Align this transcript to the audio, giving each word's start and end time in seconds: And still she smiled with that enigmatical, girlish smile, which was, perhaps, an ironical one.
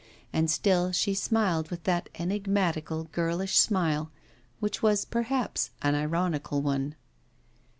And 0.33 0.49
still 0.49 0.91
she 0.91 1.13
smiled 1.13 1.69
with 1.69 1.83
that 1.83 2.09
enigmatical, 2.17 3.03
girlish 3.11 3.55
smile, 3.59 4.11
which 4.59 4.81
was, 4.81 5.05
perhaps, 5.05 5.69
an 5.83 5.93
ironical 5.93 6.59
one. 6.63 6.95